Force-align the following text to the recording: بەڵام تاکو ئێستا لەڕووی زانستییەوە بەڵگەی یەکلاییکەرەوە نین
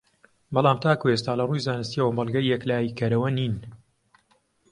بەڵام 0.53 0.77
تاکو 0.83 1.11
ئێستا 1.11 1.31
لەڕووی 1.39 1.63
زانستییەوە 1.67 2.15
بەڵگەی 2.17 2.49
یەکلاییکەرەوە 2.53 3.29
نین 3.37 3.55